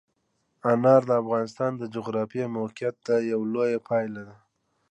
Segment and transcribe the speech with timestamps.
[0.71, 2.97] انار د افغانستان د جغرافیایي موقیعت
[3.31, 4.35] یوه لویه پایله ده.